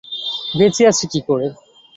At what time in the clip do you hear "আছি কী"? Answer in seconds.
0.91-1.19